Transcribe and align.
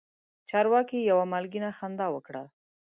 چارواکي 0.49 0.99
یوه 1.09 1.25
مالګینه 1.31 1.69
خندا 1.77 2.07
وکړه. 2.11 2.43